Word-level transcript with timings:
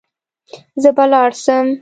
زه 0.81 0.89
به 0.95 1.05
لاړ 1.11 1.31
سم. 1.43 1.67